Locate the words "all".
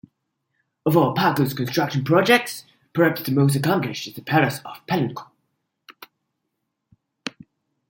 0.97-1.13